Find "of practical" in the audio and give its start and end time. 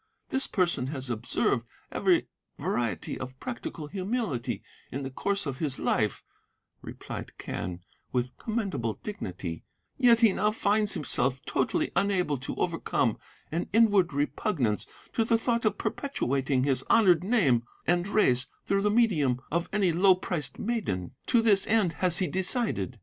3.19-3.85